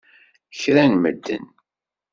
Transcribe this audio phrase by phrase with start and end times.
[0.59, 1.45] Kra n medden!